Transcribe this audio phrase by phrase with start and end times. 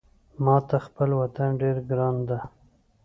[0.45, 2.39] ماته خپل وطن ډېر ګران ده